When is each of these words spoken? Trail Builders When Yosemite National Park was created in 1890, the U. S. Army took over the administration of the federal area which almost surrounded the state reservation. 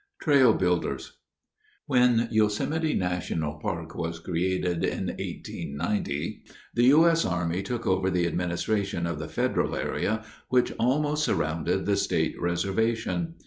Trail 0.19 0.55
Builders 0.55 1.19
When 1.85 2.27
Yosemite 2.31 2.95
National 2.95 3.59
Park 3.59 3.93
was 3.93 4.17
created 4.17 4.83
in 4.83 5.09
1890, 5.09 6.43
the 6.73 6.85
U. 6.85 7.07
S. 7.07 7.23
Army 7.23 7.61
took 7.61 7.85
over 7.85 8.09
the 8.09 8.25
administration 8.25 9.05
of 9.05 9.19
the 9.19 9.27
federal 9.29 9.75
area 9.75 10.25
which 10.49 10.73
almost 10.79 11.23
surrounded 11.23 11.85
the 11.85 11.95
state 11.97 12.33
reservation. 12.41 13.35